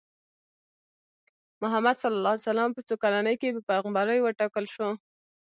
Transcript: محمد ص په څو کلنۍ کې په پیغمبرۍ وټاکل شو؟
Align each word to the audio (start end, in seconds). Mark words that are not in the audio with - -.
محمد 1.61 1.95
ص 2.01 2.03
په 2.75 2.81
څو 2.87 2.93
کلنۍ 3.03 3.35
کې 3.41 3.49
په 3.55 3.61
پیغمبرۍ 3.69 4.19
وټاکل 4.21 4.65
شو؟ 4.73 4.89